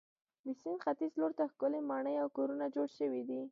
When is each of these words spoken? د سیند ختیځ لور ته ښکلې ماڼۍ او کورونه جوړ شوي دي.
د 0.45 0.47
سیند 0.59 0.79
ختیځ 0.83 1.11
لور 1.19 1.31
ته 1.37 1.43
ښکلې 1.51 1.79
ماڼۍ 1.89 2.15
او 2.21 2.27
کورونه 2.37 2.65
جوړ 2.75 2.87
شوي 2.97 3.21
دي. 3.29 3.41